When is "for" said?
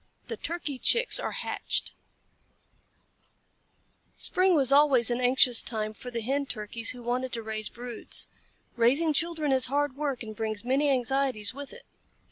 5.93-6.09